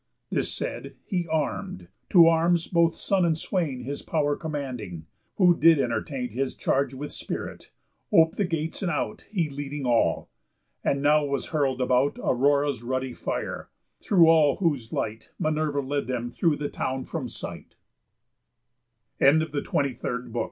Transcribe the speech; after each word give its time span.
This 0.31 0.51
said, 0.51 0.95
he 1.05 1.27
arm'd; 1.27 1.87
to 2.09 2.25
arms 2.27 2.65
both 2.67 2.95
son 2.95 3.23
and 3.23 3.37
swain 3.37 3.81
His 3.81 4.01
pow'r 4.01 4.35
commanding, 4.35 5.05
who 5.35 5.55
did 5.55 5.79
entertain 5.79 6.29
His 6.29 6.55
charge 6.55 6.95
with 6.95 7.11
spirit, 7.11 7.69
op'd 8.11 8.35
the 8.35 8.45
gates 8.45 8.81
and 8.81 8.89
out, 8.89 9.27
He 9.29 9.47
leading 9.47 9.85
all. 9.85 10.31
And 10.83 11.03
now 11.03 11.23
was 11.23 11.49
hurl'd 11.49 11.81
about 11.81 12.17
Aurora's 12.17 12.81
ruddy 12.81 13.13
fire; 13.13 13.69
through 13.99 14.25
all 14.25 14.55
whose 14.55 14.91
light 14.91 15.29
Minerva 15.37 15.81
led 15.81 16.07
them 16.07 16.31
through 16.31 16.55
the 16.57 16.69
town 16.69 17.05
from 17.05 17.29
sight. 17.29 17.75
THE 19.19 19.27
END 19.27 19.43
OF 19.43 19.51
THE 19.51 19.61
TWENTY 19.61 19.93
THIRD 19.93 20.33
BO 20.33 20.39